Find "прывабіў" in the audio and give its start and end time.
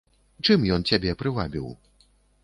1.19-1.67